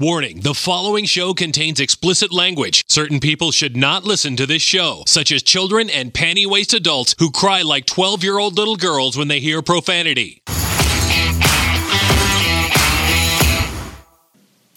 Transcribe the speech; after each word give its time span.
Warning 0.00 0.42
the 0.42 0.54
following 0.54 1.06
show 1.06 1.34
contains 1.34 1.80
explicit 1.80 2.32
language. 2.32 2.84
Certain 2.88 3.18
people 3.18 3.50
should 3.50 3.76
not 3.76 4.04
listen 4.04 4.36
to 4.36 4.46
this 4.46 4.62
show, 4.62 5.02
such 5.08 5.32
as 5.32 5.42
children 5.42 5.90
and 5.90 6.14
panty 6.14 6.46
waist 6.46 6.72
adults 6.72 7.16
who 7.18 7.32
cry 7.32 7.62
like 7.62 7.84
12 7.84 8.22
year 8.22 8.38
old 8.38 8.56
little 8.56 8.76
girls 8.76 9.16
when 9.16 9.26
they 9.26 9.40
hear 9.40 9.60
profanity. 9.60 10.40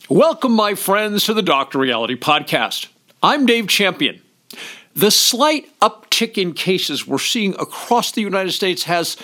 Welcome, 0.09 0.53
my 0.53 0.73
friends, 0.73 1.25
to 1.25 1.35
the 1.35 1.43
Doctor 1.43 1.77
Reality 1.77 2.15
Podcast. 2.15 2.87
I'm 3.21 3.45
Dave 3.45 3.67
Champion. 3.67 4.23
The 4.95 5.11
slight 5.11 5.69
uptick 5.81 6.35
in 6.35 6.53
cases 6.53 7.05
we're 7.05 7.19
seeing 7.19 7.53
across 7.59 8.11
the 8.11 8.21
United 8.21 8.53
States 8.53 8.85
has 8.85 9.17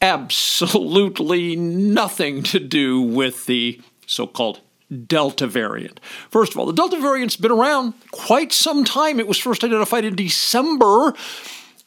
absolutely 0.00 1.56
nothing 1.56 2.44
to 2.44 2.60
do 2.60 3.00
with 3.00 3.46
the 3.46 3.80
so 4.06 4.28
called 4.28 4.60
Delta 5.06 5.46
variant. 5.46 6.00
First 6.30 6.52
of 6.52 6.58
all, 6.58 6.66
the 6.66 6.72
Delta 6.72 6.98
variant's 7.00 7.36
been 7.36 7.50
around 7.50 7.94
quite 8.10 8.52
some 8.52 8.84
time. 8.84 9.18
It 9.18 9.26
was 9.26 9.38
first 9.38 9.64
identified 9.64 10.04
in 10.04 10.14
December 10.14 11.14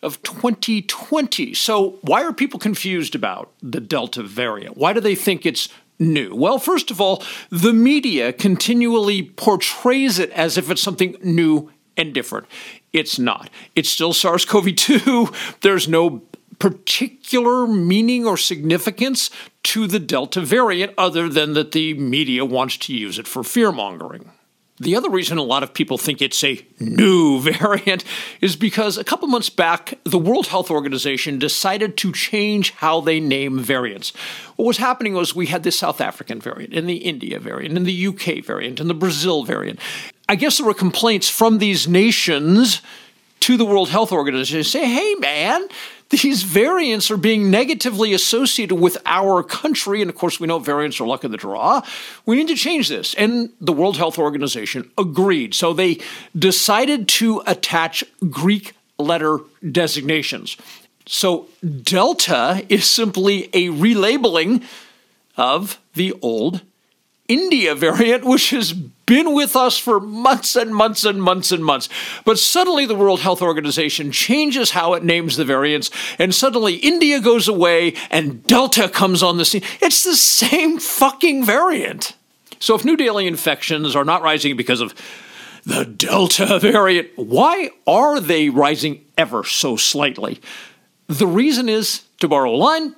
of 0.02 0.22
2020. 0.24 1.54
So, 1.54 2.00
why 2.02 2.24
are 2.24 2.34
people 2.34 2.60
confused 2.60 3.16
about 3.16 3.52
the 3.62 3.82
Delta 3.82 4.24
variant? 4.24 4.78
Why 4.78 4.94
do 4.94 5.00
they 5.00 5.16
think 5.16 5.46
it's 5.46 5.70
new? 6.00 6.36
Well, 6.36 6.60
first 6.60 6.92
of 6.92 7.02
all, 7.02 7.24
the 7.50 7.74
media 7.74 8.34
continually 8.34 9.24
portrays 9.24 10.20
it 10.20 10.30
as 10.32 10.58
if 10.58 10.70
it's 10.70 10.82
something 10.82 11.16
new 11.24 11.72
and 11.98 12.14
different. 12.14 12.48
It's 12.94 13.18
not. 13.20 13.50
It's 13.76 13.90
still 13.90 14.14
SARS 14.14 14.46
CoV 14.46 14.76
2. 14.76 15.30
There's 15.62 15.88
no 15.88 16.24
particular 16.60 17.68
meaning 17.68 18.26
or 18.26 18.38
significance 18.38 19.30
to 19.64 19.88
the 19.88 20.00
Delta 20.00 20.42
variant 20.42 20.94
other 20.98 21.30
than 21.30 21.54
that 21.54 21.72
the 21.72 21.94
media 21.96 22.46
wants 22.46 22.78
to 22.78 22.94
use 22.96 23.20
it 23.20 23.28
for 23.28 23.44
fear 23.44 23.72
mongering. 23.72 24.32
The 24.78 24.98
other 24.98 25.10
reason 25.10 25.38
a 25.38 25.44
lot 25.44 25.64
of 25.64 25.74
people 25.74 25.98
think 25.98 26.22
it's 26.22 26.44
a 26.44 26.66
new 26.82 27.40
variant 27.60 28.04
is 28.42 28.58
because 28.58 28.98
a 28.98 29.06
couple 29.06 29.30
months 29.30 29.50
back, 29.50 29.98
the 30.04 30.20
World 30.20 30.48
Health 30.48 30.70
Organization 30.70 31.40
decided 31.40 31.96
to 31.98 32.12
change 32.12 32.72
how 32.72 33.00
they 33.00 33.22
name 33.22 33.58
variants. 33.60 34.10
What 34.58 34.66
was 34.66 34.78
happening 34.78 35.14
was 35.14 35.34
we 35.34 35.46
had 35.46 35.64
the 35.64 35.72
South 35.72 36.02
African 36.02 36.42
variant, 36.42 36.74
and 36.74 36.90
the 36.90 36.98
India 36.98 37.40
variant, 37.40 37.78
and 37.78 37.86
the 37.86 38.08
UK 38.08 38.44
variant, 38.44 38.82
and 38.82 38.90
the 38.90 38.94
Brazil 38.94 39.44
variant. 39.46 39.80
I 40.28 40.36
guess 40.36 40.58
there 40.58 40.68
were 40.68 40.74
complaints 40.74 41.30
from 41.30 41.60
these 41.60 41.88
nations 41.88 42.82
to 43.46 43.58
the 43.58 43.66
World 43.66 43.90
Health 43.90 44.12
Organization 44.12 44.58
and 44.58 44.66
say, 44.66 44.86
hey, 44.86 45.14
man, 45.20 45.68
these 46.10 46.42
variants 46.42 47.12
are 47.12 47.18
being 47.18 47.52
negatively 47.52 48.12
associated 48.12 48.78
with 48.78 48.98
our 49.06 49.44
country. 49.44 50.02
And 50.02 50.10
of 50.10 50.16
course, 50.16 50.40
we 50.40 50.48
know 50.48 50.58
variants 50.58 51.00
are 51.00 51.06
luck 51.06 51.24
of 51.24 51.30
the 51.30 51.38
draw. 51.38 51.84
We 52.26 52.38
need 52.38 52.48
to 52.48 52.56
change 52.56 52.90
this. 52.90 53.14
And 53.14 53.52
the 53.62 53.72
World 53.72 53.98
Health 53.98 54.18
Organization 54.18 54.90
agreed. 54.98 55.54
So 55.54 55.74
they 55.74 56.00
decided 56.36 57.08
to 57.20 57.44
attach 57.46 58.04
Greek 58.32 58.74
letter 58.98 59.38
designations. 59.72 60.58
So 61.06 61.48
Delta 61.84 62.66
is 62.68 62.90
simply 62.90 63.44
a 63.54 63.70
relabeling 63.70 64.64
of 65.38 65.80
the 65.94 66.14
old 66.24 66.64
India 67.28 67.76
variant, 67.76 68.26
which 68.26 68.50
has 68.50 68.74
been 69.06 69.34
with 69.34 69.56
us 69.56 69.78
for 69.78 70.00
months 70.00 70.56
and 70.56 70.74
months 70.74 71.04
and 71.04 71.22
months 71.22 71.52
and 71.52 71.64
months. 71.64 71.90
But 72.24 72.40
suddenly 72.40 72.86
the 72.86 72.96
World 72.96 73.20
Health 73.20 73.42
Organization 73.42 74.12
changes 74.12 74.72
how 74.72 74.94
it 74.94 75.04
names 75.04 75.38
the 75.38 75.46
variants, 75.46 75.92
and 76.18 76.34
suddenly 76.34 76.76
India 76.76 77.20
goes 77.20 77.48
away 77.48 77.94
and 78.10 78.44
Delta 78.46 78.90
comes 78.90 79.22
on 79.22 79.38
the 79.38 79.46
scene. 79.46 79.64
It's 79.82 80.04
the 80.04 80.16
same 80.16 80.80
fucking 80.80 81.46
variant. 81.46 82.14
So 82.60 82.76
if 82.76 82.86
new 82.86 82.98
daily 82.98 83.28
infections 83.28 83.96
are 83.96 84.06
not 84.06 84.22
rising 84.22 84.56
because 84.56 84.82
of 84.82 84.94
the 85.66 85.86
Delta 85.86 86.60
variant, 86.60 87.10
why 87.16 87.72
are 87.86 88.20
they 88.20 88.50
rising 88.50 89.04
ever 89.18 89.44
so 89.44 89.76
slightly? 89.76 90.40
The 91.08 91.28
reason 91.28 91.70
is, 91.70 92.04
to 92.20 92.28
borrow 92.28 92.52
a 92.52 92.56
line, 92.56 92.96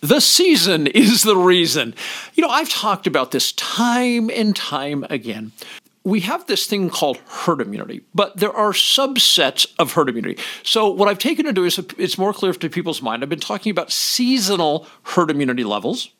the 0.00 0.20
season 0.20 0.86
is 0.86 1.22
the 1.22 1.36
reason. 1.36 1.94
You 2.34 2.42
know, 2.42 2.48
I've 2.48 2.68
talked 2.68 3.06
about 3.06 3.30
this 3.30 3.52
time 3.52 4.30
and 4.30 4.54
time 4.54 5.04
again. 5.10 5.52
We 6.02 6.20
have 6.20 6.46
this 6.46 6.66
thing 6.66 6.88
called 6.88 7.18
herd 7.28 7.60
immunity, 7.60 8.00
but 8.14 8.38
there 8.38 8.52
are 8.52 8.72
subsets 8.72 9.66
of 9.78 9.92
herd 9.92 10.08
immunity. 10.08 10.42
So, 10.62 10.88
what 10.88 11.08
I've 11.08 11.18
taken 11.18 11.44
to 11.44 11.52
do 11.52 11.64
is 11.64 11.78
it's 11.98 12.16
more 12.16 12.32
clear 12.32 12.54
to 12.54 12.70
people's 12.70 13.02
mind. 13.02 13.22
I've 13.22 13.28
been 13.28 13.38
talking 13.38 13.70
about 13.70 13.92
seasonal 13.92 14.86
herd 15.02 15.30
immunity 15.30 15.64
levels. 15.64 16.10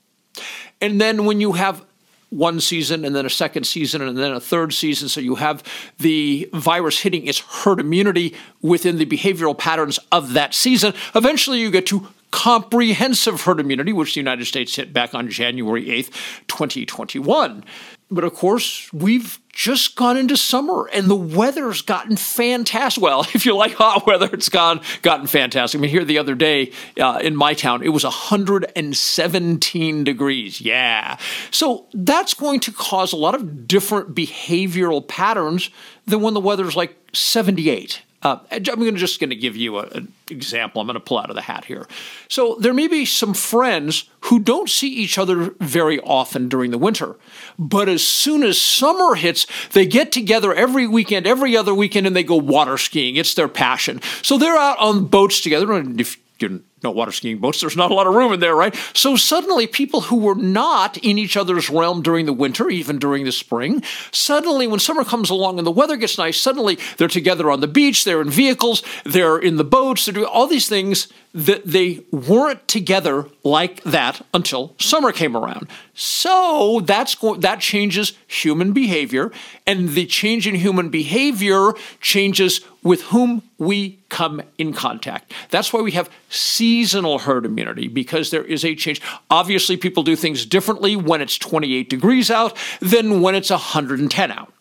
And 0.83 1.01
then 1.01 1.25
when 1.25 1.41
you 1.41 1.53
have 1.53 1.85
one 2.31 2.61
season 2.61 3.05
and 3.05 3.15
then 3.15 3.27
a 3.27 3.31
second 3.31 3.65
season 3.65 4.01
and 4.01 4.17
then 4.17 4.33
a 4.33 4.41
third 4.41 4.73
season. 4.73 5.09
So 5.09 5.21
you 5.21 5.35
have 5.35 5.62
the 5.99 6.49
virus 6.53 7.01
hitting 7.01 7.27
its 7.27 7.41
herd 7.41 7.81
immunity 7.81 8.35
within 8.62 8.99
the 8.99 9.07
behavioral 9.07 9.57
patterns 9.59 9.99
of 10.12 10.33
that 10.35 10.55
season. 10.55 10.95
Eventually, 11.15 11.59
you 11.59 11.71
get 11.71 11.87
to 11.89 12.07
comprehensive 12.31 13.43
herd 13.43 13.61
immunity, 13.61 13.93
which 13.93 14.15
the 14.15 14.21
United 14.21 14.45
States 14.45 14.77
hit 14.77 14.93
back 14.93 15.15
on 15.15 15.29
January 15.29 15.87
8th, 15.87 16.11
2021. 16.47 17.65
But 18.13 18.25
of 18.25 18.35
course, 18.35 18.93
we've 18.93 19.39
just 19.53 19.95
gone 19.95 20.17
into 20.17 20.37
summer 20.37 20.89
and 20.93 21.09
the 21.09 21.15
weather's 21.15 21.83
gotten 21.83 22.17
fantastic. 22.17 23.03
Well, 23.03 23.21
if 23.35 23.47
you 23.47 23.55
like 23.55 23.75
hot 23.75 24.07
weather, 24.07 24.29
it's 24.33 24.49
gone 24.49 24.81
gotten 25.03 25.27
fantastic. 25.27 25.79
I 25.79 25.83
mean, 25.83 25.91
here 25.91 26.05
the 26.05 26.19
other 26.19 26.35
day 26.35 26.73
uh, 27.01 27.21
in 27.23 27.37
my 27.37 27.55
town, 27.55 27.83
it 27.83 27.91
was 27.91 28.03
117 28.03 30.05
degrees. 30.05 30.61
Yeah. 30.61 31.19
So 31.51 31.87
that's 31.95 32.35
going 32.35 32.61
to 32.61 32.73
cause 32.73 33.12
a 33.12 33.17
lot 33.17 33.35
of 33.35 33.69
different 33.69 34.15
behavioral 34.15 35.07
patterns 35.07 35.71
than 36.07 36.21
when 36.21 36.35
the 36.35 36.41
weather's 36.41 36.75
like 36.75 36.97
78. 37.12 38.03
Uh, 38.22 38.38
I'm 38.50 38.97
just 38.97 39.19
going 39.19 39.31
to 39.31 39.36
give 39.36 39.56
you 39.56 39.78
an 39.78 40.12
example. 40.28 40.81
I'm 40.81 40.86
going 40.86 40.94
to 40.94 41.00
pull 41.00 41.19
out 41.19 41.31
of 41.31 41.36
the 41.36 41.42
hat 41.42 41.64
here. 41.64 41.86
So 42.28 42.56
there 42.60 42.75
may 42.75 42.86
be 42.86 43.06
some 43.06 43.32
friends 43.32 44.04
who 44.22 44.38
don't 44.38 44.69
see 44.69 44.88
each 44.88 45.16
other 45.16 45.54
very 45.58 45.98
often 46.00 46.48
during 46.48 46.70
the 46.70 46.78
winter, 46.78 47.16
but 47.58 47.88
as 47.88 48.06
soon 48.06 48.42
as 48.42 48.60
summer 48.60 49.14
hits, 49.14 49.47
they 49.72 49.86
get 49.86 50.12
together 50.12 50.53
every 50.53 50.86
weekend, 50.86 51.26
every 51.26 51.56
other 51.56 51.75
weekend, 51.75 52.06
and 52.06 52.14
they 52.14 52.22
go 52.22 52.36
water 52.36 52.76
skiing. 52.76 53.16
It's 53.16 53.34
their 53.34 53.48
passion. 53.48 54.03
So 54.22 54.37
they're 54.37 54.56
out 54.56 54.78
on 54.78 55.06
boats 55.06 55.41
together. 55.41 55.72
And 55.72 55.98
if 55.98 56.19
you 56.38 56.62
no 56.83 56.91
water 56.91 57.13
skiing 57.13 57.39
boats. 57.39 57.61
There's 57.61 57.77
not 57.77 57.91
a 57.91 57.95
lot 57.95 58.07
of 58.07 58.15
room 58.15 58.33
in 58.33 58.41
there, 58.41 58.55
right? 58.55 58.75
So 58.95 59.17
suddenly, 59.17 59.67
people 59.67 60.03
who 60.03 60.17
were 60.17 60.35
not 60.35 60.97
in 60.99 61.19
each 61.19 61.37
other's 61.37 61.69
realm 61.69 62.03
during 62.03 62.27
the 62.27 62.33
winter, 62.33 62.71
even 62.71 62.99
during 62.99 63.25
the 63.25 63.33
spring, 63.33 63.83
suddenly, 64.13 64.67
when 64.67 64.81
summer 64.81 65.05
comes 65.05 65.31
along 65.31 65.59
and 65.59 65.67
the 65.67 65.71
weather 65.71 65.97
gets 65.97 66.19
nice, 66.19 66.39
suddenly 66.39 66.79
they're 66.97 67.09
together 67.09 67.51
on 67.51 67.61
the 67.61 67.69
beach, 67.69 68.05
they're 68.05 68.23
in 68.23 68.31
vehicles, 68.31 68.83
they're 69.05 69.39
in 69.39 69.57
the 69.57 69.65
boats, 69.65 70.07
they're 70.07 70.15
doing 70.15 70.27
all 70.27 70.47
these 70.47 70.69
things 70.69 71.09
that 71.33 71.65
they 71.65 72.01
weren't 72.11 72.67
together 72.67 73.27
like 73.45 73.83
that 73.85 74.21
until 74.35 74.75
summer 74.79 75.12
came 75.12 75.37
around. 75.37 75.69
So 75.95 76.81
that's 76.85 77.15
that 77.39 77.61
changes 77.61 78.15
human 78.27 78.73
behavior, 78.73 79.31
and 79.67 79.91
the 79.91 80.07
change 80.07 80.47
in 80.47 80.55
human 80.57 80.89
behavior 80.89 81.73
changes 82.01 82.62
with 82.83 83.03
whom 83.05 83.43
we 83.59 83.99
come 84.09 84.43
in 84.59 84.73
contact. 84.73 85.33
That's 85.51 85.73
why 85.73 85.81
we 85.81 85.93
have 85.93 86.11
seasonal 86.29 87.21
herd 87.21 87.45
immunity 87.45 87.89
because 87.89 88.31
there 88.31 88.45
is 88.45 88.65
a 88.65 88.75
change. 88.75 89.01
Obviously, 89.29 89.77
people 89.77 90.03
do 90.03 90.17
things 90.17 90.47
differently 90.47 90.97
when 90.97 91.21
it's 91.21 91.39
28 91.39 91.91
degrees 91.91 92.31
out 92.31 92.57
than 92.81 93.21
when 93.21 93.35
it's 93.35 93.51
110 93.51 94.33
out. 94.33 94.53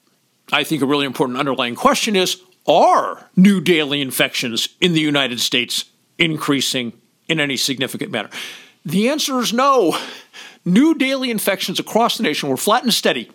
I 0.51 0.63
think 0.63 0.81
a 0.81 0.85
really 0.85 1.05
important 1.05 1.37
underlying 1.39 1.75
question 1.75 2.15
is 2.15 2.41
are 2.67 3.29
new 3.35 3.61
daily 3.61 4.01
infections 4.01 4.69
in 4.81 4.93
the 4.93 4.99
United 4.99 5.39
States 5.39 5.85
increasing 6.17 6.93
in 7.27 7.39
any 7.39 7.57
significant 7.57 8.11
manner? 8.11 8.29
The 8.85 9.09
answer 9.09 9.39
is 9.39 9.53
no. 9.53 9.97
New 10.65 10.93
daily 10.93 11.31
infections 11.31 11.79
across 11.79 12.17
the 12.17 12.23
nation 12.23 12.49
were 12.49 12.57
flat 12.57 12.83
and 12.83 12.93
steady 12.93 13.31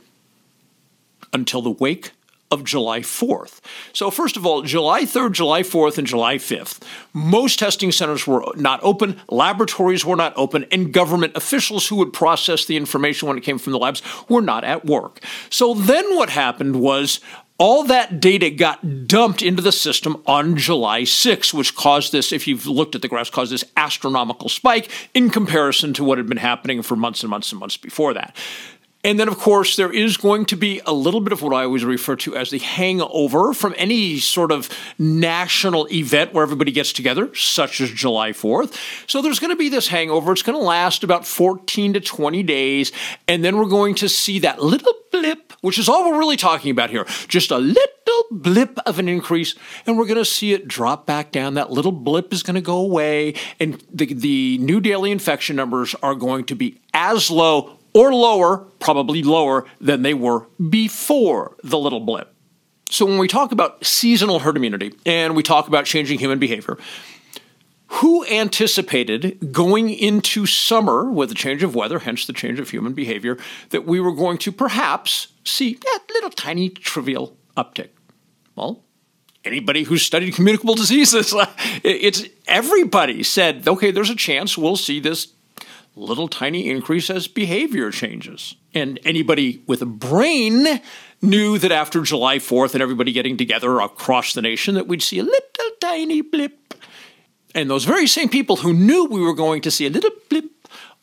until 1.32 1.62
the 1.62 1.70
wake 1.70 2.12
of 2.50 2.64
July 2.64 3.00
4th. 3.00 3.60
So, 3.92 4.10
first 4.10 4.36
of 4.36 4.46
all, 4.46 4.62
July 4.62 5.02
3rd, 5.02 5.32
July 5.32 5.62
4th, 5.62 5.98
and 5.98 6.06
July 6.06 6.36
5th, 6.36 6.80
most 7.12 7.58
testing 7.58 7.92
centers 7.92 8.26
were 8.26 8.44
not 8.56 8.80
open, 8.82 9.20
laboratories 9.28 10.04
were 10.04 10.16
not 10.16 10.32
open, 10.36 10.64
and 10.70 10.92
government 10.92 11.36
officials 11.36 11.88
who 11.88 11.96
would 11.96 12.12
process 12.12 12.64
the 12.64 12.76
information 12.76 13.28
when 13.28 13.38
it 13.38 13.42
came 13.42 13.58
from 13.58 13.72
the 13.72 13.78
labs 13.78 14.02
were 14.28 14.42
not 14.42 14.64
at 14.64 14.84
work. 14.84 15.20
So, 15.50 15.74
then 15.74 16.16
what 16.16 16.30
happened 16.30 16.80
was 16.80 17.20
all 17.56 17.84
that 17.84 18.18
data 18.18 18.50
got 18.50 19.06
dumped 19.06 19.40
into 19.40 19.62
the 19.62 19.70
system 19.70 20.20
on 20.26 20.56
July 20.56 21.02
6th, 21.02 21.54
which 21.54 21.76
caused 21.76 22.10
this, 22.10 22.32
if 22.32 22.48
you've 22.48 22.66
looked 22.66 22.96
at 22.96 23.02
the 23.02 23.08
graphs, 23.08 23.30
caused 23.30 23.52
this 23.52 23.64
astronomical 23.76 24.48
spike 24.48 24.90
in 25.14 25.30
comparison 25.30 25.94
to 25.94 26.02
what 26.02 26.18
had 26.18 26.28
been 26.28 26.36
happening 26.36 26.82
for 26.82 26.96
months 26.96 27.22
and 27.22 27.30
months 27.30 27.52
and 27.52 27.60
months 27.60 27.76
before 27.76 28.12
that. 28.12 28.36
And 29.04 29.20
then, 29.20 29.28
of 29.28 29.38
course, 29.38 29.76
there 29.76 29.92
is 29.92 30.16
going 30.16 30.46
to 30.46 30.56
be 30.56 30.80
a 30.86 30.92
little 30.92 31.20
bit 31.20 31.34
of 31.34 31.42
what 31.42 31.52
I 31.52 31.64
always 31.64 31.84
refer 31.84 32.16
to 32.16 32.34
as 32.34 32.50
the 32.50 32.58
hangover 32.58 33.52
from 33.52 33.74
any 33.76 34.18
sort 34.18 34.50
of 34.50 34.70
national 34.98 35.86
event 35.92 36.32
where 36.32 36.42
everybody 36.42 36.72
gets 36.72 36.92
together, 36.92 37.32
such 37.34 37.82
as 37.82 37.90
July 37.90 38.30
4th. 38.30 38.74
So 39.06 39.20
there's 39.20 39.38
going 39.38 39.50
to 39.50 39.56
be 39.56 39.68
this 39.68 39.88
hangover. 39.88 40.32
It's 40.32 40.40
going 40.40 40.58
to 40.58 40.64
last 40.64 41.04
about 41.04 41.26
14 41.26 41.92
to 41.92 42.00
20 42.00 42.42
days. 42.42 42.92
And 43.28 43.44
then 43.44 43.58
we're 43.58 43.66
going 43.66 43.94
to 43.96 44.08
see 44.08 44.38
that 44.38 44.62
little 44.62 44.94
blip, 45.12 45.52
which 45.60 45.78
is 45.78 45.86
all 45.86 46.10
we're 46.10 46.18
really 46.18 46.38
talking 46.38 46.70
about 46.70 46.88
here. 46.88 47.04
Just 47.28 47.50
a 47.50 47.58
little 47.58 48.24
blip 48.30 48.78
of 48.86 48.98
an 48.98 49.08
increase. 49.08 49.54
And 49.86 49.98
we're 49.98 50.06
going 50.06 50.16
to 50.16 50.24
see 50.24 50.54
it 50.54 50.66
drop 50.66 51.04
back 51.04 51.30
down. 51.30 51.54
That 51.54 51.70
little 51.70 51.92
blip 51.92 52.32
is 52.32 52.42
going 52.42 52.54
to 52.54 52.62
go 52.62 52.78
away. 52.78 53.34
And 53.60 53.84
the, 53.92 54.14
the 54.14 54.58
new 54.58 54.80
daily 54.80 55.10
infection 55.10 55.56
numbers 55.56 55.94
are 56.02 56.14
going 56.14 56.44
to 56.46 56.54
be 56.54 56.80
as 56.94 57.30
low 57.30 57.78
or 57.94 58.12
lower, 58.12 58.58
probably 58.80 59.22
lower 59.22 59.64
than 59.80 60.02
they 60.02 60.14
were 60.14 60.46
before 60.68 61.56
the 61.62 61.78
little 61.78 62.00
blip. 62.00 62.34
So 62.90 63.06
when 63.06 63.18
we 63.18 63.28
talk 63.28 63.52
about 63.52 63.84
seasonal 63.84 64.40
herd 64.40 64.56
immunity 64.56 64.94
and 65.06 65.34
we 65.34 65.42
talk 65.42 65.68
about 65.68 65.86
changing 65.86 66.18
human 66.18 66.38
behavior, 66.38 66.76
who 67.86 68.24
anticipated 68.26 69.52
going 69.52 69.90
into 69.90 70.46
summer 70.46 71.10
with 71.10 71.28
the 71.28 71.34
change 71.34 71.62
of 71.62 71.74
weather, 71.74 72.00
hence 72.00 72.26
the 72.26 72.32
change 72.32 72.58
of 72.58 72.70
human 72.70 72.92
behavior, 72.92 73.38
that 73.70 73.86
we 73.86 74.00
were 74.00 74.12
going 74.12 74.36
to 74.38 74.50
perhaps 74.50 75.28
see 75.44 75.74
that 75.74 76.00
little 76.12 76.30
tiny 76.30 76.68
trivial 76.68 77.36
uptick? 77.56 77.90
Well, 78.56 78.82
anybody 79.44 79.84
who's 79.84 80.02
studied 80.02 80.34
communicable 80.34 80.74
diseases, 80.74 81.32
it's 81.84 82.24
everybody 82.48 83.22
said, 83.22 83.66
okay, 83.66 83.90
there's 83.90 84.10
a 84.10 84.16
chance 84.16 84.58
we'll 84.58 84.76
see 84.76 84.98
this 84.98 85.28
little 85.96 86.28
tiny 86.28 86.68
increase 86.68 87.10
as 87.10 87.28
behavior 87.28 87.90
changes. 87.90 88.56
And 88.74 88.98
anybody 89.04 89.62
with 89.66 89.82
a 89.82 89.86
brain 89.86 90.80
knew 91.22 91.58
that 91.58 91.72
after 91.72 92.02
July 92.02 92.38
4th 92.38 92.74
and 92.74 92.82
everybody 92.82 93.12
getting 93.12 93.36
together 93.36 93.80
across 93.80 94.32
the 94.32 94.42
nation 94.42 94.74
that 94.74 94.86
we'd 94.86 95.02
see 95.02 95.18
a 95.18 95.22
little 95.22 95.70
tiny 95.80 96.20
blip. 96.20 96.74
And 97.54 97.70
those 97.70 97.84
very 97.84 98.06
same 98.06 98.28
people 98.28 98.56
who 98.56 98.72
knew 98.72 99.04
we 99.04 99.20
were 99.20 99.34
going 99.34 99.62
to 99.62 99.70
see 99.70 99.86
a 99.86 99.90
little 99.90 100.10
blip 100.28 100.46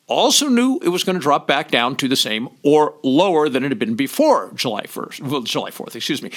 also 0.08 0.50
knew 0.50 0.80
it 0.84 0.90
was 0.90 1.06
going 1.06 1.16
to 1.16 1.22
drop 1.22 1.48
back 1.48 1.72
down 1.72 1.96
to 1.96 2.08
the 2.08 2.18
same 2.18 2.50
or 2.64 2.96
lower 3.02 3.48
than 3.48 3.64
it 3.64 3.70
had 3.70 3.80
been 3.80 3.96
before 3.96 4.52
July 4.54 4.84
1st, 4.84 5.22
well, 5.22 5.42
July 5.42 5.72
4th, 5.72 5.96
excuse 5.96 6.22
me. 6.22 6.32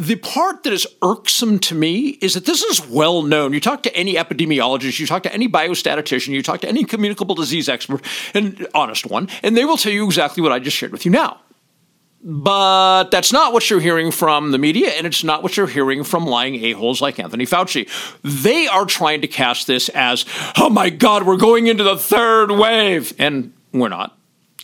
The 0.00 0.16
part 0.16 0.62
that 0.62 0.72
is 0.72 0.86
irksome 1.02 1.58
to 1.58 1.74
me 1.74 2.08
is 2.22 2.32
that 2.32 2.46
this 2.46 2.62
is 2.62 2.88
well 2.88 3.20
known. 3.20 3.52
You 3.52 3.60
talk 3.60 3.82
to 3.82 3.94
any 3.94 4.14
epidemiologist, 4.14 4.98
you 4.98 5.06
talk 5.06 5.22
to 5.24 5.34
any 5.34 5.46
biostatistician, 5.46 6.28
you 6.28 6.42
talk 6.42 6.62
to 6.62 6.68
any 6.68 6.84
communicable 6.84 7.34
disease 7.34 7.68
expert, 7.68 8.02
an 8.34 8.66
honest 8.74 9.04
one, 9.04 9.28
and 9.42 9.54
they 9.54 9.66
will 9.66 9.76
tell 9.76 9.92
you 9.92 10.06
exactly 10.06 10.42
what 10.42 10.52
I 10.52 10.58
just 10.58 10.74
shared 10.74 10.92
with 10.92 11.04
you 11.04 11.10
now. 11.10 11.40
But 12.22 13.10
that's 13.10 13.30
not 13.30 13.52
what 13.52 13.68
you're 13.68 13.80
hearing 13.80 14.10
from 14.10 14.52
the 14.52 14.58
media, 14.58 14.88
and 14.88 15.06
it's 15.06 15.22
not 15.22 15.42
what 15.42 15.58
you're 15.58 15.66
hearing 15.66 16.02
from 16.04 16.26
lying 16.26 16.54
a-holes 16.54 17.02
like 17.02 17.18
Anthony 17.18 17.44
Fauci. 17.44 17.88
They 18.22 18.66
are 18.68 18.86
trying 18.86 19.20
to 19.20 19.28
cast 19.28 19.66
this 19.66 19.90
as, 19.90 20.24
oh 20.56 20.70
my 20.70 20.88
God, 20.90 21.24
we're 21.26 21.36
going 21.36 21.66
into 21.66 21.84
the 21.84 21.96
third 21.96 22.50
wave. 22.50 23.12
And 23.18 23.52
we're 23.72 23.88
not. 23.88 24.18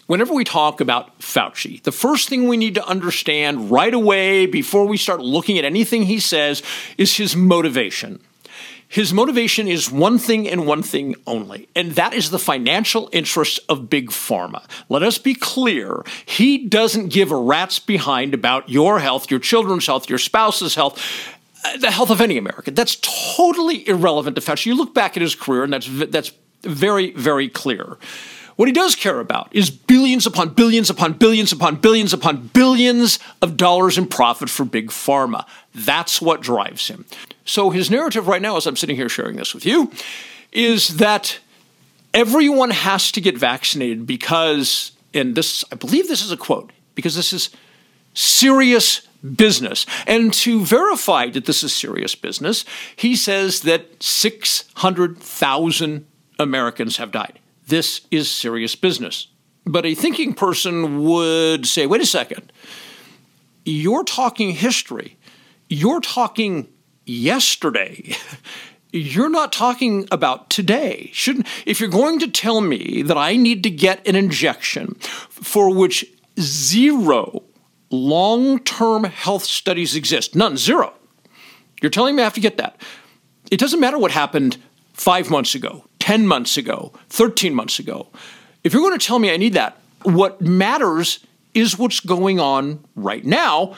Whenever 0.06 0.32
we 0.32 0.44
talk 0.44 0.80
about 0.80 1.18
Fauci, 1.18 1.82
the 1.82 1.90
first 1.90 2.28
thing 2.28 2.46
we 2.46 2.56
need 2.56 2.76
to 2.76 2.86
understand 2.86 3.70
right 3.70 3.92
away 3.92 4.46
before 4.46 4.86
we 4.86 4.96
start 4.96 5.20
looking 5.20 5.58
at 5.58 5.64
anything 5.64 6.02
he 6.02 6.20
says 6.20 6.62
is 6.96 7.16
his 7.16 7.34
motivation. 7.34 8.20
His 8.88 9.12
motivation 9.12 9.66
is 9.66 9.90
one 9.90 10.18
thing 10.18 10.48
and 10.48 10.64
one 10.64 10.84
thing 10.84 11.16
only, 11.26 11.68
and 11.74 11.92
that 11.92 12.14
is 12.14 12.30
the 12.30 12.38
financial 12.38 13.08
interests 13.10 13.58
of 13.68 13.90
Big 13.90 14.10
Pharma. 14.10 14.64
Let 14.88 15.02
us 15.02 15.18
be 15.18 15.34
clear. 15.34 16.04
He 16.24 16.56
doesn't 16.56 17.08
give 17.08 17.32
a 17.32 17.36
rat's 17.36 17.80
behind 17.80 18.32
about 18.32 18.68
your 18.68 19.00
health, 19.00 19.28
your 19.28 19.40
children's 19.40 19.86
health, 19.86 20.08
your 20.08 20.20
spouse's 20.20 20.76
health, 20.76 21.02
uh, 21.64 21.78
the 21.78 21.90
health 21.90 22.10
of 22.10 22.20
any 22.20 22.38
American. 22.38 22.74
That's 22.74 22.96
totally 23.36 23.88
irrelevant 23.88 24.36
to 24.36 24.42
Fauci. 24.42 24.66
You 24.66 24.76
look 24.76 24.94
back 24.94 25.16
at 25.16 25.20
his 25.20 25.34
career, 25.34 25.64
and 25.64 25.72
that's, 25.72 25.88
that's 25.90 26.30
very, 26.62 27.10
very 27.10 27.48
clear. 27.48 27.98
What 28.56 28.68
he 28.68 28.72
does 28.72 28.94
care 28.94 29.20
about 29.20 29.48
is 29.52 29.70
billions 29.70 30.26
upon 30.26 30.54
billions 30.54 30.90
upon 30.90 31.12
billions 31.12 31.52
upon 31.52 31.76
billions 31.76 32.14
upon 32.14 32.48
billions 32.48 33.18
of 33.42 33.56
dollars 33.56 33.98
in 33.98 34.06
profit 34.06 34.48
for 34.48 34.64
Big 34.64 34.88
Pharma. 34.88 35.44
That's 35.74 36.22
what 36.22 36.40
drives 36.40 36.88
him. 36.88 37.04
So 37.44 37.70
his 37.70 37.90
narrative 37.90 38.28
right 38.28 38.42
now, 38.42 38.56
as 38.56 38.66
I'm 38.66 38.76
sitting 38.76 38.96
here 38.96 39.10
sharing 39.10 39.36
this 39.36 39.54
with 39.54 39.66
you, 39.66 39.92
is 40.52 40.96
that 40.96 41.38
everyone 42.14 42.70
has 42.70 43.12
to 43.12 43.20
get 43.20 43.36
vaccinated 43.36 44.06
because, 44.06 44.92
and 45.12 45.34
this, 45.34 45.62
I 45.70 45.76
believe 45.76 46.08
this 46.08 46.24
is 46.24 46.32
a 46.32 46.36
quote, 46.36 46.72
because 46.94 47.14
this 47.14 47.34
is 47.34 47.50
serious 48.14 49.06
business. 49.34 49.84
And 50.06 50.32
to 50.32 50.64
verify 50.64 51.28
that 51.30 51.44
this 51.44 51.62
is 51.62 51.74
serious 51.74 52.14
business, 52.14 52.64
he 52.94 53.16
says 53.16 53.60
that 53.62 54.02
600,000 54.02 56.06
Americans 56.38 56.96
have 56.96 57.12
died. 57.12 57.38
This 57.66 58.02
is 58.10 58.30
serious 58.30 58.74
business. 58.74 59.28
But 59.64 59.84
a 59.84 59.94
thinking 59.94 60.34
person 60.34 61.04
would 61.04 61.66
say, 61.66 61.86
wait 61.86 62.00
a 62.00 62.06
second, 62.06 62.52
you're 63.64 64.04
talking 64.04 64.50
history. 64.52 65.18
You're 65.68 66.00
talking 66.00 66.68
yesterday. 67.04 68.14
You're 68.92 69.28
not 69.28 69.52
talking 69.52 70.08
about 70.10 70.48
today. 70.48 71.10
Shouldn't 71.12 71.46
if 71.66 71.80
you're 71.80 71.88
going 71.88 72.18
to 72.20 72.28
tell 72.28 72.62
me 72.62 73.02
that 73.02 73.18
I 73.18 73.36
need 73.36 73.62
to 73.64 73.68
get 73.68 74.06
an 74.06 74.16
injection 74.16 74.94
for 75.28 75.74
which 75.74 76.06
zero 76.40 77.42
long-term 77.90 79.04
health 79.04 79.44
studies 79.44 79.96
exist, 79.96 80.34
none, 80.34 80.56
zero. 80.56 80.94
You're 81.82 81.90
telling 81.90 82.16
me 82.16 82.22
I 82.22 82.24
have 82.24 82.34
to 82.34 82.40
get 82.40 82.56
that. 82.56 82.80
It 83.50 83.58
doesn't 83.60 83.80
matter 83.80 83.98
what 83.98 84.12
happened 84.12 84.56
5 84.94 85.30
months 85.30 85.54
ago, 85.54 85.84
10 86.06 86.24
months 86.24 86.56
ago, 86.56 86.92
13 87.08 87.52
months 87.52 87.80
ago. 87.80 88.06
If 88.62 88.72
you're 88.72 88.80
going 88.80 88.96
to 88.96 89.04
tell 89.04 89.18
me 89.18 89.32
I 89.32 89.36
need 89.36 89.54
that, 89.54 89.76
what 90.04 90.40
matters 90.40 91.18
is 91.52 91.76
what's 91.76 91.98
going 91.98 92.38
on 92.38 92.78
right 92.94 93.24
now. 93.24 93.74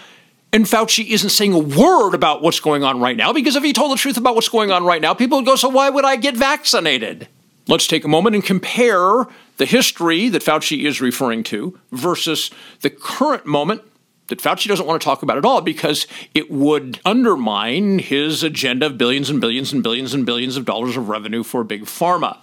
And 0.53 0.67
Fauci 0.67 1.09
isn't 1.09 1.31
saying 1.31 1.55
a 1.55 1.59
word 1.59 2.13
about 2.13 2.43
what's 2.43 2.61
going 2.61 2.85
on 2.85 3.01
right 3.01 3.17
now 3.17 3.33
because 3.33 3.57
if 3.57 3.65
he 3.65 3.73
told 3.73 3.93
the 3.93 3.97
truth 3.97 4.19
about 4.19 4.35
what's 4.35 4.51
going 4.51 4.71
on 4.71 4.85
right 4.85 5.01
now, 5.01 5.15
people 5.15 5.39
would 5.39 5.47
go, 5.47 5.57
So 5.57 5.71
why 5.71 5.89
would 5.89 6.05
I 6.05 6.17
get 6.17 6.37
vaccinated? 6.37 7.29
Let's 7.67 7.87
take 7.87 8.05
a 8.05 8.09
moment 8.09 8.35
and 8.35 8.45
compare 8.45 9.25
the 9.57 9.65
history 9.65 10.29
that 10.29 10.43
Fauci 10.43 10.85
is 10.85 11.01
referring 11.01 11.45
to 11.45 11.79
versus 11.93 12.51
the 12.83 12.91
current 12.91 13.47
moment 13.47 13.81
that 14.29 14.41
Fauci 14.41 14.69
doesn't 14.69 14.87
want 14.87 15.01
to 15.01 15.05
talk 15.05 15.23
about 15.23 15.37
at 15.37 15.45
all 15.45 15.61
because 15.61 16.07
it 16.35 16.51
would 16.51 17.01
undermine 17.05 17.99
his 17.99 18.43
agenda 18.43 18.87
of 18.87 18.99
billions 18.99 19.29
and 19.29 19.41
billions 19.41 19.73
and 19.73 19.83
billions 19.83 20.15
and 20.15 20.25
billions 20.25 20.57
of 20.57 20.65
dollars 20.65 20.97
of 20.97 21.09
revenue 21.09 21.43
for 21.43 21.65
big 21.65 21.85
pharma. 21.85 22.39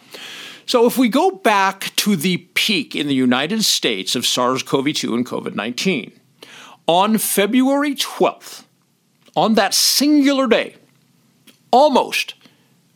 So, 0.67 0.87
if 0.87 0.97
we 0.97 1.09
go 1.09 1.29
back 1.31 1.95
to 1.97 2.15
the 2.15 2.37
peak 2.55 2.95
in 2.95 3.07
the 3.07 3.13
United 3.13 3.63
States 3.63 4.15
of 4.15 4.25
SARS 4.25 4.63
CoV 4.63 4.93
2 4.93 5.13
and 5.13 5.25
COVID 5.25 5.53
19, 5.53 6.11
on 6.87 7.17
February 7.19 7.93
12th, 7.93 8.63
on 9.35 9.53
that 9.53 9.73
singular 9.75 10.47
day, 10.47 10.75
almost 11.71 12.33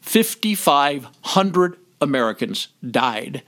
5,500 0.01 1.77
Americans 2.01 2.69
died 2.89 3.43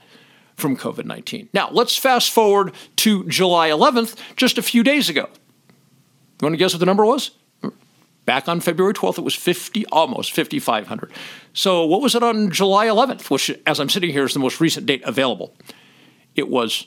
from 0.56 0.76
COVID 0.76 1.04
19. 1.04 1.48
Now, 1.52 1.70
let's 1.70 1.96
fast 1.96 2.30
forward 2.30 2.72
to 2.96 3.24
July 3.28 3.70
11th, 3.70 4.16
just 4.36 4.58
a 4.58 4.62
few 4.62 4.82
days 4.82 5.08
ago. 5.08 5.28
You 6.40 6.46
want 6.46 6.54
to 6.54 6.58
guess 6.58 6.72
what 6.72 6.80
the 6.80 6.86
number 6.86 7.04
was? 7.04 7.30
Back 8.24 8.48
on 8.48 8.60
February 8.60 8.94
12th, 8.94 9.18
it 9.18 9.22
was 9.22 9.34
50, 9.34 9.86
almost 9.86 10.32
5,500. 10.32 11.12
So, 11.52 11.84
what 11.84 12.00
was 12.00 12.14
it 12.14 12.22
on 12.22 12.50
July 12.50 12.86
11th, 12.86 13.30
which, 13.30 13.50
as 13.66 13.80
I'm 13.80 13.88
sitting 13.88 14.10
here, 14.10 14.24
is 14.24 14.32
the 14.32 14.38
most 14.38 14.60
recent 14.60 14.86
date 14.86 15.02
available? 15.04 15.56
It 16.36 16.48
was, 16.48 16.86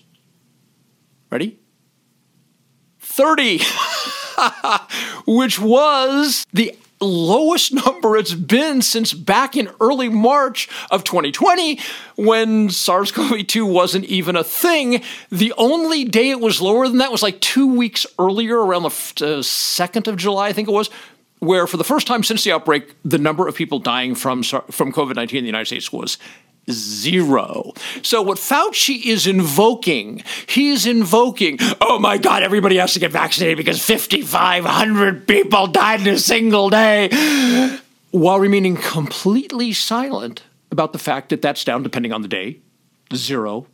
ready? 1.29 1.59
30, 2.99 3.59
which 5.27 5.59
was 5.59 6.45
the 6.53 6.77
lowest 6.99 7.73
number 7.85 8.17
it's 8.17 8.33
been 8.33 8.81
since 8.81 9.13
back 9.13 9.55
in 9.55 9.69
early 9.79 10.09
March 10.09 10.69
of 10.91 11.03
2020 11.03 11.79
when 12.15 12.69
SARS 12.69 13.11
CoV 13.11 13.45
2 13.45 13.65
wasn't 13.65 14.05
even 14.05 14.35
a 14.35 14.43
thing. 14.43 15.01
The 15.29 15.53
only 15.57 16.05
day 16.05 16.29
it 16.29 16.39
was 16.39 16.61
lower 16.61 16.87
than 16.87 16.97
that 16.99 17.11
was 17.11 17.23
like 17.23 17.39
two 17.41 17.67
weeks 17.67 18.05
earlier, 18.19 18.57
around 18.57 18.83
the 18.83 18.89
2nd 18.89 20.07
uh, 20.07 20.11
of 20.11 20.17
July, 20.17 20.47
I 20.47 20.53
think 20.53 20.67
it 20.67 20.71
was. 20.71 20.89
Where, 21.39 21.67
for 21.67 21.77
the 21.77 21.83
first 21.83 22.07
time 22.07 22.23
since 22.23 22.43
the 22.43 22.53
outbreak, 22.53 22.95
the 23.03 23.17
number 23.17 23.47
of 23.47 23.55
people 23.55 23.77
dying 23.77 24.15
from, 24.15 24.41
from 24.41 24.93
COVID 24.93 25.15
19 25.15 25.37
in 25.37 25.43
the 25.43 25.47
United 25.47 25.65
States 25.65 25.91
was 25.91 26.17
zero. 26.71 27.73
So 28.01 28.21
what 28.21 28.37
Fauci 28.37 29.05
is 29.05 29.27
invoking, 29.27 30.23
he's 30.47 30.85
invoking, 30.85 31.57
oh 31.81 31.99
my 31.99 32.17
God, 32.17 32.43
everybody 32.43 32.77
has 32.77 32.93
to 32.93 32.99
get 32.99 33.11
vaccinated 33.11 33.57
because 33.57 33.83
5,500 33.83 35.27
people 35.27 35.67
died 35.67 36.01
in 36.01 36.07
a 36.07 36.17
single 36.17 36.69
day, 36.69 37.09
while 38.11 38.39
remaining 38.39 38.77
completely 38.77 39.73
silent 39.73 40.43
about 40.71 40.93
the 40.93 40.99
fact 40.99 41.29
that 41.29 41.41
that's 41.41 41.63
down, 41.63 41.83
depending 41.83 42.11
on 42.11 42.21
the 42.21 42.27
day, 42.27 42.59
zero, 43.13 43.67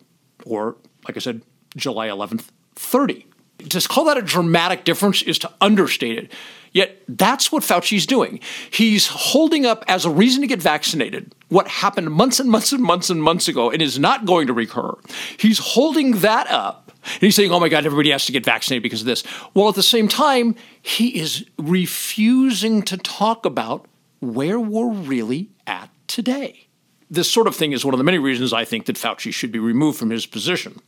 or 0.45 0.75
like 1.07 1.15
I 1.15 1.19
said, 1.19 1.41
July 1.75 2.07
11th, 2.07 2.45
30. 2.75 3.25
To 3.69 3.87
call 3.87 4.05
that 4.05 4.17
a 4.17 4.21
dramatic 4.21 4.83
difference 4.83 5.21
is 5.21 5.37
to 5.39 5.51
understate 5.61 6.17
it. 6.17 6.31
Yet 6.73 7.01
that's 7.07 7.51
what 7.51 7.63
Fauci's 7.63 8.05
doing. 8.05 8.39
He's 8.71 9.07
holding 9.07 9.65
up 9.65 9.83
as 9.87 10.05
a 10.05 10.09
reason 10.09 10.41
to 10.41 10.47
get 10.47 10.61
vaccinated 10.61 11.33
what 11.51 11.67
happened 11.67 12.09
months 12.09 12.39
and 12.39 12.49
months 12.49 12.71
and 12.71 12.81
months 12.81 13.09
and 13.09 13.21
months 13.21 13.49
ago 13.49 13.69
and 13.69 13.81
is 13.81 13.99
not 13.99 14.23
going 14.23 14.47
to 14.47 14.53
recur. 14.53 14.93
He's 15.37 15.59
holding 15.59 16.19
that 16.19 16.49
up. 16.49 16.93
And 17.15 17.21
he's 17.21 17.35
saying, 17.35 17.51
oh 17.51 17.59
my 17.59 17.67
God, 17.67 17.85
everybody 17.85 18.09
has 18.11 18.25
to 18.27 18.31
get 18.31 18.45
vaccinated 18.45 18.83
because 18.83 19.01
of 19.01 19.05
this. 19.05 19.23
While 19.51 19.67
at 19.67 19.75
the 19.75 19.83
same 19.83 20.07
time, 20.07 20.55
he 20.81 21.19
is 21.19 21.45
refusing 21.57 22.83
to 22.83 22.95
talk 22.95 23.45
about 23.45 23.85
where 24.21 24.61
we're 24.61 24.93
really 24.93 25.49
at 25.67 25.89
today. 26.07 26.67
This 27.09 27.29
sort 27.29 27.47
of 27.47 27.55
thing 27.55 27.73
is 27.73 27.83
one 27.83 27.93
of 27.93 27.97
the 27.97 28.05
many 28.05 28.17
reasons 28.17 28.53
I 28.53 28.63
think 28.63 28.85
that 28.85 28.95
Fauci 28.95 29.33
should 29.33 29.51
be 29.51 29.59
removed 29.59 29.99
from 29.99 30.09
his 30.09 30.25
position. 30.25 30.79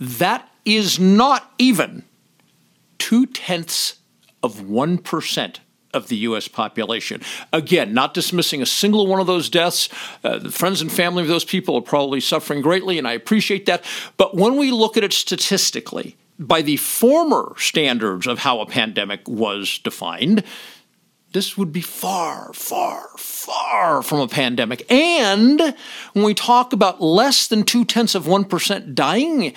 That 0.00 0.48
is 0.64 0.98
not 0.98 1.52
even 1.58 2.02
two 2.98 3.26
tenths 3.26 4.00
of 4.44 4.60
1% 4.60 5.58
of 5.94 6.08
the 6.08 6.16
U.S. 6.16 6.48
population. 6.48 7.22
Again, 7.52 7.94
not 7.94 8.12
dismissing 8.12 8.60
a 8.60 8.66
single 8.66 9.06
one 9.06 9.20
of 9.20 9.26
those 9.26 9.48
deaths. 9.48 9.88
Uh, 10.22 10.38
the 10.38 10.50
friends 10.50 10.82
and 10.82 10.92
family 10.92 11.22
of 11.22 11.28
those 11.28 11.44
people 11.44 11.76
are 11.76 11.82
probably 11.82 12.20
suffering 12.20 12.60
greatly, 12.60 12.98
and 12.98 13.08
I 13.08 13.12
appreciate 13.12 13.66
that. 13.66 13.84
But 14.16 14.36
when 14.36 14.56
we 14.56 14.70
look 14.70 14.96
at 14.96 15.04
it 15.04 15.12
statistically, 15.12 16.16
by 16.38 16.62
the 16.62 16.76
former 16.76 17.54
standards 17.56 18.26
of 18.26 18.40
how 18.40 18.60
a 18.60 18.66
pandemic 18.66 19.26
was 19.26 19.78
defined, 19.78 20.44
this 21.32 21.56
would 21.56 21.72
be 21.72 21.80
far, 21.80 22.52
far, 22.52 23.08
far 23.16 24.02
from 24.02 24.20
a 24.20 24.28
pandemic. 24.28 24.84
And 24.90 25.60
when 26.12 26.24
we 26.24 26.34
talk 26.34 26.72
about 26.72 27.00
less 27.00 27.46
than 27.46 27.64
two 27.64 27.84
tenths 27.84 28.14
of 28.14 28.24
1% 28.24 28.94
dying, 28.94 29.54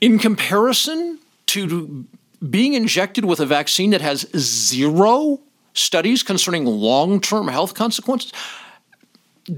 in 0.00 0.18
comparison 0.18 1.18
to 1.46 2.06
being 2.48 2.74
injected 2.74 3.24
with 3.24 3.40
a 3.40 3.46
vaccine 3.46 3.90
that 3.90 4.00
has 4.00 4.26
zero 4.36 5.40
studies 5.72 6.22
concerning 6.22 6.64
long 6.64 7.20
term 7.20 7.48
health 7.48 7.74
consequences, 7.74 8.32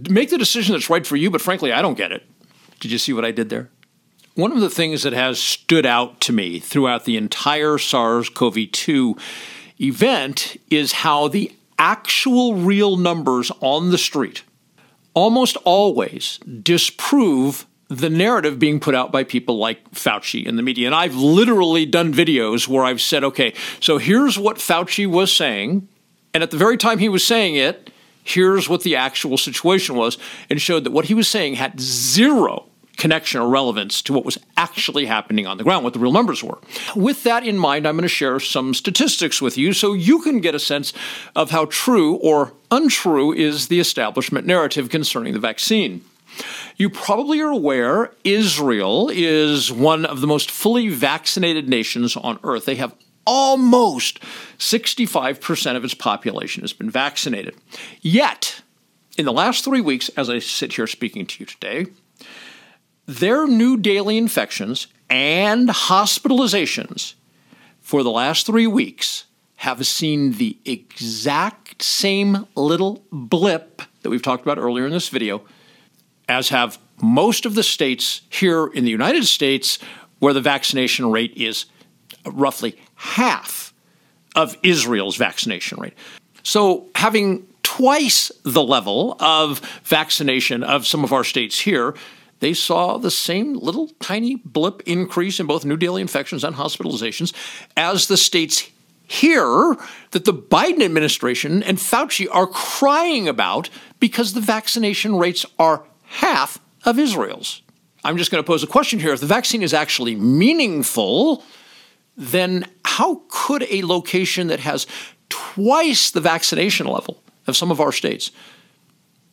make 0.09 0.31
the 0.31 0.39
decision 0.39 0.73
that's 0.73 0.91
right 0.91 1.07
for 1.07 1.17
you, 1.17 1.31
but 1.31 1.41
frankly, 1.41 1.73
I 1.73 1.83
don't 1.83 1.97
get 1.97 2.13
it. 2.13 2.25
Did 2.81 2.91
you 2.91 2.99
see 2.99 3.13
what 3.13 3.25
I 3.25 3.31
did 3.31 3.49
there? 3.49 3.71
One 4.35 4.53
of 4.53 4.61
the 4.61 4.71
things 4.71 5.03
that 5.03 5.15
has 5.15 5.39
stood 5.39 5.87
out 5.87 6.21
to 6.23 6.33
me 6.33 6.59
throughout 6.59 7.05
the 7.07 7.17
entire 7.17 7.79
SARS 7.79 8.29
CoV 8.29 8.71
2 8.71 9.17
event 9.81 10.57
is 10.71 10.93
how 10.93 11.29
the 11.29 11.53
actual 11.79 12.55
real 12.55 12.97
numbers 12.97 13.51
on 13.61 13.91
the 13.91 13.99
street 13.99 14.43
almost 15.15 15.57
always 15.65 16.39
disprove 16.63 17.67
the 17.89 18.11
narrative 18.11 18.59
being 18.59 18.81
put 18.81 18.95
out 18.95 19.13
by 19.13 19.23
people 19.23 19.59
like 19.59 19.91
Fauci 19.93 20.47
and 20.47 20.59
the 20.59 20.63
media. 20.63 20.87
And 20.87 20.95
I've 20.95 21.15
literally 21.15 21.87
done 21.87 22.13
videos 22.13 22.67
where 22.67 22.85
I've 22.85 23.01
said, 23.01 23.23
okay, 23.23 23.55
so 23.81 23.99
here's 23.99 24.39
what 24.39 24.57
Fauci 24.57 25.07
was 25.07 25.33
saying. 25.33 25.89
And 26.35 26.43
at 26.43 26.51
the 26.51 26.57
very 26.57 26.77
time 26.77 26.99
he 26.99 27.09
was 27.09 27.25
saying 27.25 27.55
it, 27.55 27.91
here's 28.25 28.69
what 28.69 28.83
the 28.83 28.97
actual 28.97 29.39
situation 29.39 29.95
was, 29.95 30.19
and 30.51 30.61
showed 30.61 30.85
that 30.85 30.91
what 30.91 31.05
he 31.05 31.15
was 31.15 31.29
saying 31.29 31.55
had 31.55 31.79
zero 31.79 32.67
connection 32.97 33.41
or 33.41 33.49
relevance 33.49 34.03
to 34.03 34.13
what 34.13 34.25
was 34.25 34.39
actually 34.57 35.07
happening 35.07 35.47
on 35.47 35.59
the 35.59 35.65
ground, 35.65 35.85
what 35.85 35.93
the 35.93 35.99
real 35.99 36.13
numbers 36.13 36.43
were. 36.43 36.59
With 36.97 37.23
that 37.25 37.47
in 37.47 37.59
mind, 37.59 37.87
I'm 37.87 37.95
going 37.95 38.03
to 38.03 38.09
share 38.09 38.41
some 38.41 38.75
statistics 38.75 39.41
with 39.41 39.57
you 39.57 39.73
so 39.73 39.93
you 39.93 40.21
can 40.23 40.41
get 40.41 40.55
a 40.55 40.59
sense 40.59 40.93
of 41.37 41.51
how 41.51 41.67
true 41.67 42.17
or 42.17 42.55
untrue 42.71 43.33
is 43.33 43.69
the 43.69 43.81
establishment 43.81 44.47
narrative 44.47 44.89
concerning 44.89 45.35
the 45.35 45.39
vaccine. 45.39 46.03
You 46.77 46.91
probably 46.91 47.41
are 47.41 47.51
aware 47.51 48.13
Israel 48.25 49.11
is 49.13 49.73
one 49.73 50.05
of 50.05 50.21
the 50.21 50.27
most 50.27 50.51
fully 50.51 50.89
vaccinated 50.89 51.69
nations 51.69 52.17
on 52.17 52.39
earth. 52.45 52.67
They 52.67 52.75
have 52.77 52.95
almost 53.27 54.21
65% 54.59 55.77
of 55.77 55.85
its 55.85 55.95
population 55.95 56.63
has 56.63 56.73
been 56.73 56.91
vaccinated. 56.91 57.57
Yet, 58.01 58.63
in 59.19 59.25
the 59.25 59.33
last 59.33 59.65
three 59.65 59.81
weeks, 59.81 60.09
as 60.11 60.31
I 60.31 60.39
sit 60.39 60.75
here 60.75 60.87
speaking 60.87 61.27
to 61.27 61.41
you 61.41 61.47
today, 61.47 61.87
their 63.07 63.47
new 63.47 63.77
daily 63.77 64.19
infections 64.19 64.87
and 65.09 65.69
hospitalizations 65.69 67.15
for 67.81 68.03
the 68.03 68.11
last 68.11 68.47
three 68.47 68.67
weeks 68.67 69.25
have 69.57 69.87
seen 69.87 70.33
the 70.33 70.59
exact 70.65 71.83
same 71.83 72.47
little 72.55 73.05
blip 73.11 73.83
that 74.03 74.11
we've 74.11 74.23
talked 74.23 74.43
about 74.43 74.59
earlier 74.59 74.87
in 74.87 74.93
this 74.93 75.09
video 75.09 75.43
as 76.29 76.49
have 76.49 76.79
most 77.03 77.47
of 77.47 77.55
the 77.55 77.63
states 77.63 78.23
here 78.31 78.67
in 78.67 78.85
the 78.85 78.91
United 78.91 79.25
States, 79.27 79.79
where 80.19 80.33
the 80.33 80.41
vaccination 80.41 81.11
rate 81.11 81.33
is 81.37 81.67
roughly 82.25 82.77
half 82.95 83.75
of 84.35 84.57
Israel's 84.63 85.17
vaccination 85.17 85.79
rate. 85.79 85.95
So, 86.43 86.89
having 86.95 87.47
twice 87.63 88.31
the 88.45 88.63
level 88.63 89.17
of 89.21 89.61
vaccination 89.85 90.63
of 90.63 90.87
some 90.87 91.05
of 91.05 91.13
our 91.13 91.25
states 91.25 91.61
here, 91.61 91.95
they 92.41 92.55
saw 92.55 92.99
the 92.99 93.11
same 93.11 93.55
little 93.55 93.89
tiny 94.01 94.37
blip 94.37 94.83
increase 94.87 95.41
in 95.41 95.47
both 95.47 95.65
new 95.65 95.77
daily 95.77 96.03
infections 96.03 96.45
and 96.45 96.57
hospitalizations 96.57 97.33
as 97.77 98.09
the 98.09 98.17
states 98.17 98.71
here 99.09 99.77
that 100.11 100.25
the 100.25 100.35
Biden 100.35 100.83
administration 100.83 101.63
and 101.63 101.79
Fauci 101.79 102.27
are 102.31 102.47
crying 102.47 103.29
about 103.29 103.71
because 104.01 104.33
the 104.33 104.41
vaccination 104.41 105.17
rates 105.17 105.47
are 105.59 105.85
half 106.07 106.59
of 106.85 106.99
Israel's. 106.99 107.63
I'm 108.05 108.17
just 108.17 108.31
going 108.31 108.43
to 108.43 108.47
pose 108.47 108.63
a 108.63 108.69
question 108.69 108.99
here. 108.99 109.13
If 109.13 109.21
the 109.21 109.27
vaccine 109.27 109.63
is 109.63 109.75
actually 109.75 110.15
meaningful, 110.15 111.43
then 112.17 112.67
how 112.85 113.23
could 113.29 113.65
a 113.69 113.83
location 113.83 114.47
that 114.47 114.61
has 114.61 114.87
twice 115.29 116.11
the 116.11 116.21
vaccination 116.21 116.87
level 116.87 117.23
of 117.47 117.57
some 117.57 117.71
of 117.71 117.81
our 117.81 117.93
states 117.93 118.31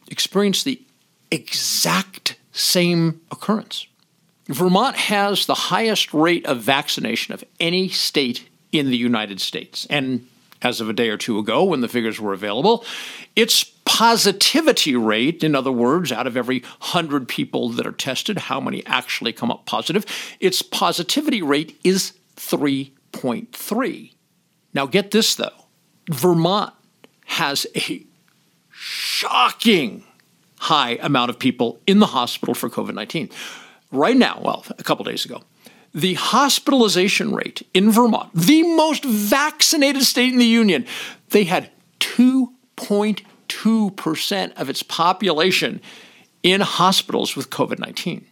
experience 0.10 0.64
the 0.64 0.82
exact 1.32 2.36
same 2.52 3.22
occurrence? 3.32 3.88
Vermont 4.48 4.96
has 4.96 5.46
the 5.46 5.54
highest 5.54 6.14
rate 6.14 6.46
of 6.46 6.60
vaccination 6.60 7.34
of 7.34 7.44
any 7.60 7.88
state 7.90 8.50
in 8.72 8.90
the 8.90 8.98
United 8.98 9.40
States. 9.40 9.86
And 9.90 10.28
as 10.64 10.82
of 10.82 10.90
a 10.90 10.94
day 10.94 11.10
or 11.10 11.18
two 11.18 11.38
ago, 11.38 11.64
when 11.64 11.82
the 11.82 11.88
figures 11.88 12.20
were 12.20 12.34
available, 12.34 12.86
its 13.36 13.64
positivity 13.86 14.96
rate, 14.96 15.44
in 15.44 15.56
other 15.56 15.72
words, 15.72 16.12
out 16.12 16.28
of 16.28 16.38
every 16.38 16.60
100 16.60 17.28
people 17.28 17.70
that 17.70 17.86
are 17.86 17.92
tested, 17.92 18.38
how 18.38 18.60
many 18.60 18.86
actually 18.86 19.34
come 19.34 19.52
up 19.52 19.66
positive, 19.66 20.06
its 20.40 20.62
positivity 20.62 21.42
rate 21.42 21.80
is 21.84 22.14
3.3. 22.38 24.12
Now, 24.74 24.86
get 24.86 25.12
this 25.12 25.36
though 25.36 25.66
Vermont 26.10 26.74
has 27.26 27.68
a 27.76 28.06
shocking 28.72 30.04
high 30.60 30.98
amount 31.02 31.30
of 31.30 31.40
people 31.40 31.80
in 31.86 32.00
the 32.00 32.08
hospital 32.08 32.54
for 32.54 32.70
COVID 32.70 32.94
19. 32.94 33.30
Right 33.92 34.18
now, 34.18 34.42
well, 34.44 34.66
a 34.70 34.84
couple 34.84 35.06
days 35.06 35.26
ago, 35.26 35.44
the 35.94 36.16
hospitalization 36.16 37.34
rate 37.34 37.66
in 37.74 37.92
Vermont, 37.92 38.30
the 38.34 38.64
most 38.76 39.06
vaccinated 39.06 40.04
state 40.04 40.34
in 40.34 40.40
the 40.40 40.46
union, 40.46 40.86
they 41.30 41.44
had 41.44 41.70
2.2% 42.00 44.54
of 44.54 44.70
its 44.70 44.84
population 44.84 45.82
in 46.42 46.62
hospitals 46.62 47.36
with 47.36 47.50
COVID 47.50 47.80
19. 47.80 48.26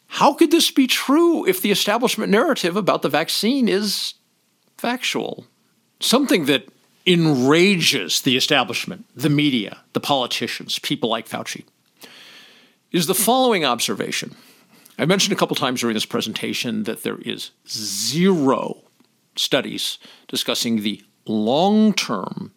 how 0.06 0.32
could 0.32 0.50
this 0.50 0.70
be 0.70 0.86
true 0.86 1.44
if 1.44 1.60
the 1.60 1.70
establishment 1.70 2.30
narrative 2.32 2.76
about 2.76 3.02
the 3.02 3.10
vaccine 3.10 3.68
is 3.68 4.14
factual? 4.78 5.44
Something 6.00 6.46
that 6.46 6.66
enrages 7.06 8.22
the 8.22 8.38
establishment, 8.38 9.04
the 9.14 9.28
media, 9.28 9.82
the 9.92 10.00
politicians, 10.00 10.78
people 10.78 11.10
like 11.10 11.28
Fauci, 11.28 11.64
is 12.90 13.06
the 13.06 13.14
following 13.14 13.66
observation. 13.66 14.34
I 14.98 15.04
mentioned 15.04 15.34
a 15.34 15.36
couple 15.36 15.56
times 15.56 15.80
during 15.80 15.94
this 15.94 16.06
presentation 16.06 16.84
that 16.84 17.02
there 17.02 17.18
is 17.18 17.50
zero 17.68 18.83
studies 19.36 19.98
discussing 20.28 20.82
the 20.82 21.02
long 21.26 21.92
term 21.92 22.52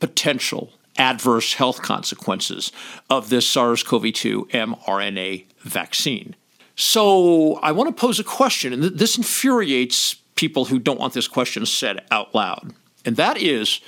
potential 0.00 0.72
adverse 0.96 1.54
health 1.54 1.80
consequences 1.82 2.72
of 3.08 3.30
this 3.30 3.46
SARS 3.46 3.82
CoV 3.82 4.12
2 4.12 4.48
mRNA 4.50 5.46
vaccine. 5.60 6.34
So 6.74 7.54
I 7.56 7.72
want 7.72 7.88
to 7.88 8.00
pose 8.00 8.18
a 8.18 8.24
question, 8.24 8.72
and 8.72 8.82
this 8.82 9.16
infuriates 9.16 10.14
people 10.34 10.66
who 10.66 10.78
don't 10.78 11.00
want 11.00 11.14
this 11.14 11.28
question 11.28 11.66
said 11.66 12.04
out 12.10 12.34
loud. 12.34 12.72
And 13.04 13.16
that 13.16 13.36
is 13.36 13.80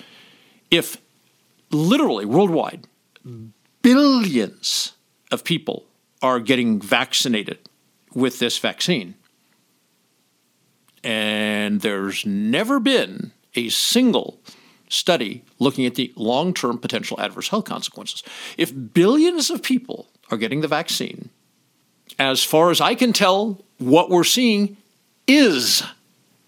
if 0.70 0.96
literally 1.70 2.24
worldwide 2.24 2.86
billions 3.82 4.92
of 5.30 5.44
people 5.44 5.86
are 6.22 6.40
getting 6.40 6.80
vaccinated 6.80 7.58
with 8.14 8.38
this 8.40 8.58
vaccine, 8.58 9.14
and 11.02 11.80
there's 11.80 12.26
never 12.26 12.80
been 12.80 13.32
a 13.54 13.68
single 13.68 14.40
study 14.88 15.44
looking 15.58 15.86
at 15.86 15.94
the 15.94 16.12
long 16.16 16.52
term 16.52 16.78
potential 16.78 17.18
adverse 17.20 17.48
health 17.48 17.64
consequences. 17.64 18.22
If 18.56 18.72
billions 18.92 19.50
of 19.50 19.62
people 19.62 20.08
are 20.30 20.36
getting 20.36 20.60
the 20.60 20.68
vaccine, 20.68 21.30
as 22.18 22.44
far 22.44 22.70
as 22.70 22.80
I 22.80 22.94
can 22.94 23.12
tell, 23.12 23.64
what 23.78 24.10
we're 24.10 24.24
seeing 24.24 24.76
is 25.26 25.82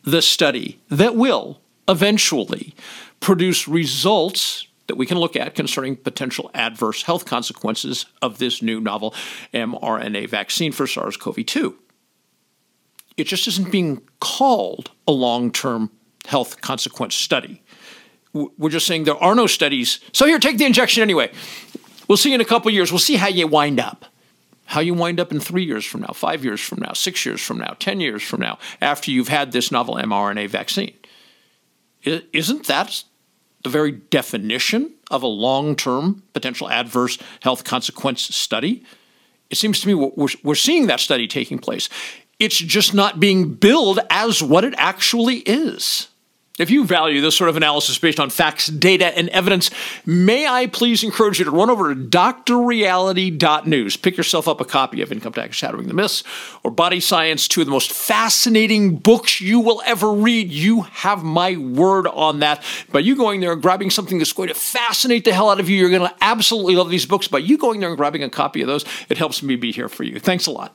the 0.03 0.23
study 0.23 0.81
that 0.89 1.15
will 1.15 1.61
eventually 1.89 2.75
produce 3.21 3.69
results 3.69 4.67
that 4.89 4.97
we 4.97 5.07
can 5.07 5.19
look 5.19 5.37
at 5.37 5.55
concerning 5.55 5.97
potential 5.97 6.51
adverse 6.55 7.05
health 7.05 7.25
consequences 7.25 8.07
of 8.21 8.39
this 8.39 8.61
new 8.61 8.81
novel 8.81 9.15
mRNA 9.55 10.29
vaccine 10.29 10.73
for 10.73 10.87
SARS 10.87 11.17
CoV 11.17 11.47
2. 11.47 11.79
It 13.17 13.25
just 13.25 13.47
isn't 13.49 13.71
being 13.71 14.03
called 14.21 14.91
a 15.07 15.13
long 15.13 15.51
term 15.51 15.91
health 16.27 16.61
consequence 16.61 17.15
study. 17.15 17.63
We're 18.33 18.71
just 18.71 18.87
saying 18.87 19.05
there 19.05 19.17
are 19.17 19.35
no 19.35 19.47
studies. 19.47 20.01
So 20.13 20.27
here, 20.27 20.39
take 20.39 20.57
the 20.57 20.65
injection 20.65 21.03
anyway. 21.03 21.31
We'll 22.09 22.17
see 22.17 22.33
in 22.33 22.41
a 22.41 22.47
couple 22.47 22.71
years. 22.71 22.91
We'll 22.91 22.99
see 22.99 23.17
how 23.17 23.29
you 23.29 23.47
wind 23.47 23.79
up 23.79 24.07
how 24.73 24.81
you 24.81 24.95
wind 24.95 25.21
up 25.21 25.31
in 25.31 25.39
three 25.39 25.65
years 25.65 25.85
from 25.85 26.01
now, 26.01 26.13
five 26.15 26.43
years 26.43 26.59
from 26.59 26.79
now, 26.81 26.95
six 26.95 27.27
years 27.27 27.43
from 27.43 27.59
now, 27.59 27.77
10 27.79 28.01
years 28.01 28.23
from 28.23 28.41
now, 28.41 28.59
after 28.81 29.11
you've 29.11 29.29
had 29.29 29.53
this 29.53 29.71
novel 29.71 29.97
mRNA 29.97 30.49
vaccine. 30.49 30.95
Isn't 32.05 32.67
that 32.67 33.05
the 33.65 33.69
very 33.69 33.93
definition 33.93 34.95
of 35.11 35.23
a 35.23 35.27
long 35.27 35.77
term 35.77 36.23
potential 36.33 36.71
adverse 36.71 37.19
health 37.41 37.65
consequence 37.65 38.23
study? 38.35 38.83
It 39.51 39.57
seems 39.57 39.79
to 39.81 39.89
me 39.89 39.95
we're, 39.95 40.29
we're 40.43 40.55
seeing 40.55 40.87
that 40.87 41.01
study 41.01 41.29
taking 41.29 41.59
place. 41.59 41.91
It's 42.43 42.59
just 42.59 42.93
not 42.93 43.21
being 43.21 43.55
billed 43.55 44.01
as 44.11 44.43
what 44.43 44.65
it 44.65 44.75
actually 44.77 45.37
is. 45.37 46.09
If 46.59 46.71
you 46.73 46.85
value 46.85 47.21
this 47.21 47.37
sort 47.37 47.51
of 47.51 47.57
analysis 47.57 47.99
based 47.99 48.19
on 48.19 48.31
facts, 48.31 48.67
data, 48.67 49.17
and 49.17 49.29
evidence, 49.29 49.71
may 50.05 50.49
I 50.49 50.67
please 50.67 51.05
encourage 51.05 51.39
you 51.39 51.45
to 51.45 51.53
run 51.53 51.71
over 51.71 51.95
to 51.95 52.01
drreality.news. 52.01 53.97
Pick 53.97 54.17
yourself 54.17 54.49
up 54.49 54.61
a 54.61 54.65
copy 54.65 55.03
of 55.03 55.13
Income 55.13 55.35
Tax 55.35 55.57
Shattering 55.57 55.87
the 55.87 55.95
Myths 55.95 56.25
or 56.65 56.73
Body 56.73 56.99
Science, 56.99 57.47
two 57.47 57.61
of 57.61 57.69
the 57.69 57.73
most 57.73 57.93
fascinating 57.93 58.97
books 58.97 59.41
you 59.41 59.61
will 59.61 59.81
ever 59.87 60.13
read. 60.13 60.51
You 60.51 60.81
have 60.81 61.23
my 61.23 61.57
word 61.57 62.09
on 62.09 62.41
that. 62.41 62.65
By 62.91 62.99
you 62.99 63.15
going 63.15 63.41
there 63.41 63.53
and 63.53 63.63
grabbing 63.63 63.91
something 63.91 64.19
that's 64.19 64.33
going 64.33 64.49
to 64.49 64.55
fascinate 64.55 65.25
the 65.25 65.33
hell 65.33 65.49
out 65.49 65.61
of 65.61 65.71
you, 65.71 65.77
you're 65.77 65.91
going 65.91 66.11
to 66.11 66.17
absolutely 66.21 66.75
love 66.75 66.91
these 66.91 67.07
books. 67.07 67.29
By 67.29 67.39
you 67.39 67.57
going 67.57 67.79
there 67.79 67.91
and 67.91 67.97
grabbing 67.97 68.25
a 68.25 68.29
copy 68.29 68.63
of 68.63 68.67
those, 68.67 68.85
it 69.09 69.17
helps 69.17 69.45
me 69.45 69.55
be 69.55 69.71
here 69.71 69.89
for 69.89 70.03
you. 70.03 70.19
Thanks 70.19 70.47
a 70.49 70.51
lot. 70.51 70.75